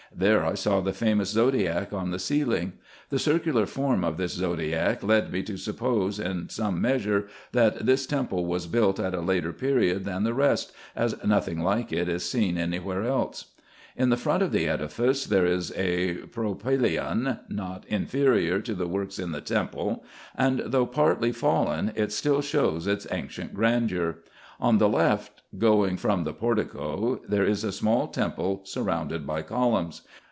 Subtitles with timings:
[0.13, 2.73] There I saw the famous zodiac on the ceiling.
[3.11, 8.05] The circular form of this zodiac led me to suppose, in some measure, that this
[8.05, 12.25] temple was built at a later period than the rest, as nothing like it is
[12.29, 13.53] seen any where else.
[13.95, 19.17] In the front of the edifice there is a propylaeon, not inferior to the works
[19.17, 20.03] in the temple;
[20.35, 24.17] and, though partly fallen, it still shows its ancient grandeur.
[24.59, 30.03] On the left, going from the portico, there is a small temple surrounded by columns.